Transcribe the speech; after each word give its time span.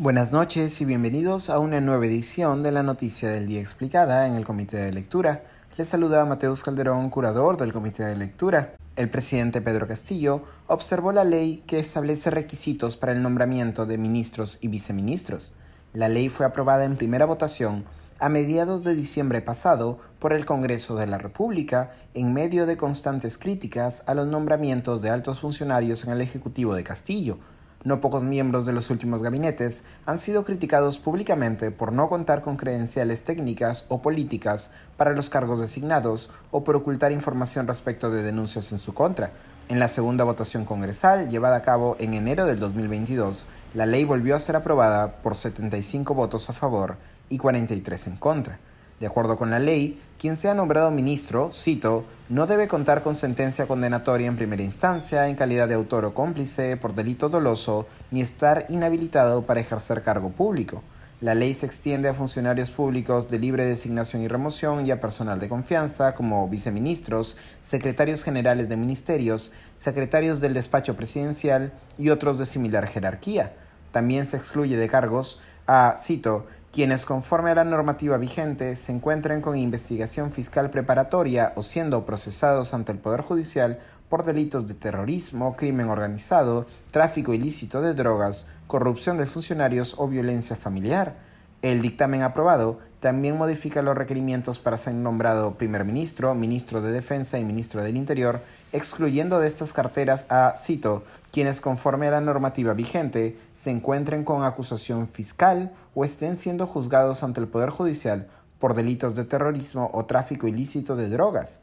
Buenas 0.00 0.30
noches 0.30 0.80
y 0.80 0.84
bienvenidos 0.84 1.50
a 1.50 1.58
una 1.58 1.80
nueva 1.80 2.06
edición 2.06 2.62
de 2.62 2.70
la 2.70 2.84
Noticia 2.84 3.30
del 3.30 3.48
Día 3.48 3.60
Explicada 3.60 4.28
en 4.28 4.36
el 4.36 4.44
Comité 4.44 4.76
de 4.76 4.92
Lectura. 4.92 5.42
Les 5.76 5.88
saluda 5.88 6.24
Mateus 6.24 6.62
Calderón, 6.62 7.10
curador 7.10 7.56
del 7.56 7.72
Comité 7.72 8.04
de 8.04 8.14
Lectura. 8.14 8.76
El 8.94 9.10
presidente 9.10 9.60
Pedro 9.60 9.88
Castillo 9.88 10.44
observó 10.68 11.10
la 11.10 11.24
ley 11.24 11.64
que 11.66 11.80
establece 11.80 12.30
requisitos 12.30 12.96
para 12.96 13.10
el 13.10 13.22
nombramiento 13.22 13.86
de 13.86 13.98
ministros 13.98 14.58
y 14.60 14.68
viceministros. 14.68 15.52
La 15.92 16.08
ley 16.08 16.28
fue 16.28 16.46
aprobada 16.46 16.84
en 16.84 16.96
primera 16.96 17.26
votación 17.26 17.84
a 18.20 18.28
mediados 18.28 18.84
de 18.84 18.94
diciembre 18.94 19.42
pasado 19.42 19.98
por 20.20 20.32
el 20.32 20.46
Congreso 20.46 20.94
de 20.94 21.08
la 21.08 21.18
República 21.18 21.90
en 22.14 22.32
medio 22.32 22.66
de 22.66 22.76
constantes 22.76 23.36
críticas 23.36 24.04
a 24.06 24.14
los 24.14 24.28
nombramientos 24.28 25.02
de 25.02 25.10
altos 25.10 25.40
funcionarios 25.40 26.04
en 26.04 26.12
el 26.12 26.20
Ejecutivo 26.20 26.76
de 26.76 26.84
Castillo, 26.84 27.40
no 27.84 28.00
pocos 28.00 28.24
miembros 28.24 28.66
de 28.66 28.72
los 28.72 28.90
últimos 28.90 29.22
gabinetes 29.22 29.84
han 30.04 30.18
sido 30.18 30.44
criticados 30.44 30.98
públicamente 30.98 31.70
por 31.70 31.92
no 31.92 32.08
contar 32.08 32.42
con 32.42 32.56
credenciales 32.56 33.22
técnicas 33.22 33.86
o 33.88 34.02
políticas 34.02 34.72
para 34.96 35.12
los 35.12 35.30
cargos 35.30 35.60
designados 35.60 36.30
o 36.50 36.64
por 36.64 36.74
ocultar 36.74 37.12
información 37.12 37.66
respecto 37.66 38.10
de 38.10 38.22
denuncias 38.22 38.72
en 38.72 38.78
su 38.78 38.94
contra. 38.94 39.30
En 39.68 39.78
la 39.78 39.88
segunda 39.88 40.24
votación 40.24 40.64
congresal, 40.64 41.28
llevada 41.28 41.56
a 41.56 41.62
cabo 41.62 41.96
en 42.00 42.14
enero 42.14 42.46
del 42.46 42.58
2022, 42.58 43.46
la 43.74 43.86
ley 43.86 44.04
volvió 44.04 44.34
a 44.34 44.40
ser 44.40 44.56
aprobada 44.56 45.22
por 45.22 45.36
75 45.36 46.14
votos 46.14 46.48
a 46.50 46.54
favor 46.54 46.96
y 47.28 47.38
43 47.38 48.06
en 48.06 48.16
contra. 48.16 48.58
De 49.00 49.06
acuerdo 49.06 49.36
con 49.36 49.50
la 49.50 49.60
ley, 49.60 50.00
quien 50.18 50.36
sea 50.36 50.54
nombrado 50.54 50.90
ministro, 50.90 51.50
cito, 51.52 52.04
no 52.28 52.46
debe 52.46 52.66
contar 52.66 53.02
con 53.02 53.14
sentencia 53.14 53.66
condenatoria 53.66 54.26
en 54.26 54.36
primera 54.36 54.62
instancia 54.62 55.28
en 55.28 55.36
calidad 55.36 55.68
de 55.68 55.74
autor 55.74 56.04
o 56.04 56.14
cómplice 56.14 56.76
por 56.76 56.94
delito 56.94 57.28
doloso 57.28 57.86
ni 58.10 58.20
estar 58.20 58.66
inhabilitado 58.68 59.42
para 59.46 59.60
ejercer 59.60 60.02
cargo 60.02 60.30
público. 60.30 60.82
La 61.20 61.34
ley 61.34 61.54
se 61.54 61.66
extiende 61.66 62.08
a 62.08 62.14
funcionarios 62.14 62.70
públicos 62.70 63.28
de 63.28 63.40
libre 63.40 63.66
designación 63.66 64.22
y 64.22 64.28
remoción 64.28 64.86
y 64.86 64.92
a 64.92 65.00
personal 65.00 65.40
de 65.40 65.48
confianza 65.48 66.14
como 66.14 66.48
viceministros, 66.48 67.36
secretarios 67.60 68.22
generales 68.22 68.68
de 68.68 68.76
ministerios, 68.76 69.52
secretarios 69.74 70.40
del 70.40 70.54
despacho 70.54 70.94
presidencial 70.94 71.72
y 71.96 72.10
otros 72.10 72.38
de 72.38 72.46
similar 72.46 72.86
jerarquía. 72.86 73.52
También 73.90 74.26
se 74.26 74.36
excluye 74.36 74.76
de 74.76 74.88
cargos 74.88 75.40
a, 75.68 75.96
cito, 75.98 76.46
quienes 76.72 77.04
conforme 77.04 77.50
a 77.50 77.54
la 77.54 77.64
normativa 77.64 78.16
vigente 78.16 78.74
se 78.74 78.90
encuentren 78.90 79.42
con 79.42 79.56
investigación 79.56 80.32
fiscal 80.32 80.70
preparatoria 80.70 81.52
o 81.56 81.62
siendo 81.62 82.06
procesados 82.06 82.72
ante 82.72 82.92
el 82.92 82.98
Poder 82.98 83.20
Judicial 83.20 83.78
por 84.08 84.24
delitos 84.24 84.66
de 84.66 84.72
terrorismo, 84.72 85.56
crimen 85.56 85.90
organizado, 85.90 86.66
tráfico 86.90 87.34
ilícito 87.34 87.82
de 87.82 87.92
drogas, 87.92 88.46
corrupción 88.66 89.18
de 89.18 89.26
funcionarios 89.26 89.94
o 89.98 90.08
violencia 90.08 90.56
familiar. 90.56 91.27
El 91.60 91.82
dictamen 91.82 92.22
aprobado 92.22 92.78
también 93.00 93.36
modifica 93.36 93.82
los 93.82 93.96
requerimientos 93.96 94.60
para 94.60 94.76
ser 94.76 94.94
nombrado 94.94 95.54
primer 95.54 95.84
ministro, 95.84 96.34
ministro 96.34 96.80
de 96.82 96.92
Defensa 96.92 97.38
y 97.38 97.44
ministro 97.44 97.82
del 97.82 97.96
Interior, 97.96 98.42
excluyendo 98.72 99.40
de 99.40 99.48
estas 99.48 99.72
carteras 99.72 100.26
a, 100.30 100.54
cito, 100.56 101.04
quienes 101.32 101.60
conforme 101.60 102.06
a 102.06 102.12
la 102.12 102.20
normativa 102.20 102.74
vigente 102.74 103.36
se 103.54 103.70
encuentren 103.70 104.22
con 104.22 104.44
acusación 104.44 105.08
fiscal 105.08 105.72
o 105.94 106.04
estén 106.04 106.36
siendo 106.36 106.66
juzgados 106.66 107.24
ante 107.24 107.40
el 107.40 107.48
Poder 107.48 107.70
Judicial 107.70 108.28
por 108.60 108.74
delitos 108.74 109.16
de 109.16 109.24
terrorismo 109.24 109.90
o 109.92 110.04
tráfico 110.04 110.46
ilícito 110.46 110.94
de 110.94 111.08
drogas. 111.08 111.60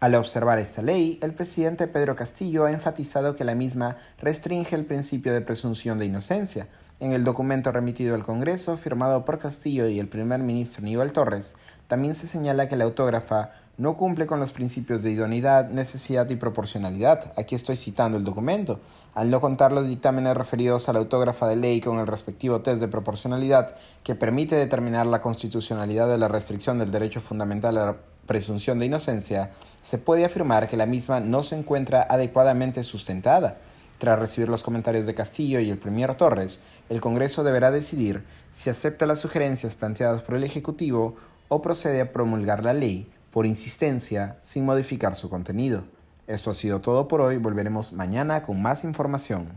Al 0.00 0.14
observar 0.14 0.58
esta 0.58 0.82
ley, 0.82 1.18
el 1.22 1.32
presidente 1.32 1.86
Pedro 1.86 2.16
Castillo 2.16 2.64
ha 2.64 2.72
enfatizado 2.72 3.36
que 3.36 3.44
la 3.44 3.54
misma 3.54 3.98
restringe 4.18 4.74
el 4.74 4.84
principio 4.84 5.32
de 5.32 5.42
presunción 5.42 5.98
de 5.98 6.06
inocencia, 6.06 6.66
en 7.02 7.12
el 7.12 7.24
documento 7.24 7.72
remitido 7.72 8.14
al 8.14 8.22
Congreso, 8.22 8.76
firmado 8.76 9.24
por 9.24 9.40
Castillo 9.40 9.88
y 9.88 9.98
el 9.98 10.06
primer 10.06 10.38
ministro 10.38 10.82
Aníbal 10.82 11.12
Torres, 11.12 11.56
también 11.88 12.14
se 12.14 12.28
señala 12.28 12.68
que 12.68 12.76
la 12.76 12.84
autógrafa 12.84 13.50
no 13.76 13.96
cumple 13.96 14.28
con 14.28 14.38
los 14.38 14.52
principios 14.52 15.02
de 15.02 15.10
idoneidad, 15.10 15.68
necesidad 15.68 16.30
y 16.30 16.36
proporcionalidad. 16.36 17.32
Aquí 17.36 17.56
estoy 17.56 17.74
citando 17.74 18.18
el 18.18 18.22
documento. 18.22 18.78
Al 19.14 19.30
no 19.30 19.40
contar 19.40 19.72
los 19.72 19.88
dictámenes 19.88 20.36
referidos 20.36 20.88
a 20.88 20.92
la 20.92 21.00
autógrafa 21.00 21.48
de 21.48 21.56
ley 21.56 21.80
con 21.80 21.98
el 21.98 22.06
respectivo 22.06 22.60
test 22.60 22.80
de 22.80 22.86
proporcionalidad 22.86 23.74
que 24.04 24.14
permite 24.14 24.54
determinar 24.54 25.06
la 25.06 25.20
constitucionalidad 25.20 26.06
de 26.06 26.18
la 26.18 26.28
restricción 26.28 26.78
del 26.78 26.92
derecho 26.92 27.20
fundamental 27.20 27.78
a 27.78 27.86
la 27.86 27.96
presunción 28.26 28.78
de 28.78 28.86
inocencia, 28.86 29.50
se 29.80 29.98
puede 29.98 30.24
afirmar 30.24 30.68
que 30.68 30.76
la 30.76 30.86
misma 30.86 31.18
no 31.18 31.42
se 31.42 31.56
encuentra 31.56 32.06
adecuadamente 32.08 32.84
sustentada. 32.84 33.56
Tras 34.02 34.18
recibir 34.18 34.48
los 34.48 34.64
comentarios 34.64 35.06
de 35.06 35.14
Castillo 35.14 35.60
y 35.60 35.70
el 35.70 35.78
Premier 35.78 36.16
Torres, 36.16 36.60
el 36.88 37.00
Congreso 37.00 37.44
deberá 37.44 37.70
decidir 37.70 38.24
si 38.50 38.68
acepta 38.68 39.06
las 39.06 39.20
sugerencias 39.20 39.76
planteadas 39.76 40.22
por 40.22 40.34
el 40.34 40.42
Ejecutivo 40.42 41.14
o 41.46 41.62
procede 41.62 42.00
a 42.00 42.12
promulgar 42.12 42.64
la 42.64 42.74
ley 42.74 43.08
por 43.30 43.46
insistencia 43.46 44.38
sin 44.40 44.64
modificar 44.64 45.14
su 45.14 45.30
contenido. 45.30 45.84
Esto 46.26 46.50
ha 46.50 46.54
sido 46.54 46.80
todo 46.80 47.06
por 47.06 47.20
hoy, 47.20 47.36
volveremos 47.36 47.92
mañana 47.92 48.42
con 48.42 48.60
más 48.60 48.82
información. 48.82 49.52